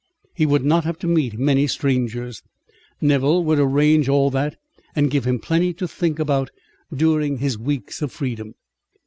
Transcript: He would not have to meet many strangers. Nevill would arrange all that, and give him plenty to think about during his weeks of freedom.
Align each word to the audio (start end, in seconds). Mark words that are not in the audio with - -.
He 0.33 0.47
would 0.47 0.65
not 0.65 0.83
have 0.83 0.97
to 1.01 1.07
meet 1.07 1.37
many 1.37 1.67
strangers. 1.67 2.41
Nevill 3.01 3.43
would 3.43 3.59
arrange 3.59 4.09
all 4.09 4.31
that, 4.31 4.55
and 4.95 5.11
give 5.11 5.25
him 5.27 5.37
plenty 5.37 5.75
to 5.75 5.87
think 5.87 6.17
about 6.17 6.49
during 6.91 7.37
his 7.37 7.55
weeks 7.55 8.01
of 8.01 8.11
freedom. 8.11 8.55